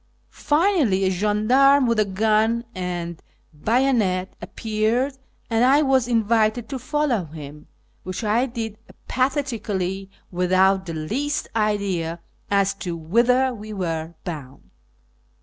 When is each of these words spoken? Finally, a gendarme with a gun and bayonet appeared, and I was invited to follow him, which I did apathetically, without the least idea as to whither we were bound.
Finally, 0.31 1.03
a 1.03 1.11
gendarme 1.11 1.85
with 1.85 1.99
a 1.99 2.05
gun 2.05 2.65
and 2.73 3.21
bayonet 3.53 4.35
appeared, 4.41 5.15
and 5.47 5.63
I 5.63 5.83
was 5.83 6.07
invited 6.07 6.67
to 6.69 6.79
follow 6.79 7.25
him, 7.25 7.67
which 8.01 8.23
I 8.23 8.47
did 8.47 8.79
apathetically, 9.07 10.09
without 10.31 10.87
the 10.87 10.95
least 10.95 11.49
idea 11.55 12.19
as 12.49 12.73
to 12.81 12.95
whither 12.97 13.53
we 13.53 13.73
were 13.73 14.15
bound. 14.23 14.71